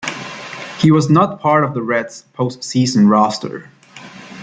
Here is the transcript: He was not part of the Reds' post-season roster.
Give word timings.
He 0.79 0.89
was 0.89 1.11
not 1.11 1.41
part 1.41 1.63
of 1.63 1.75
the 1.75 1.83
Reds' 1.83 2.23
post-season 2.33 3.07
roster. 3.07 3.69